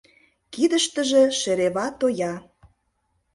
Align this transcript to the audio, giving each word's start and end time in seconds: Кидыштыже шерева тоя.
Кидыштыже 0.53 1.23
шерева 1.39 1.85
тоя. 1.99 2.33